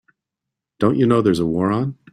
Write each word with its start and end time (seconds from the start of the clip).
Don't 0.79 0.97
you 0.97 1.05
know 1.05 1.21
there's 1.21 1.37
a 1.37 1.45
war 1.45 1.71
on? 1.71 1.95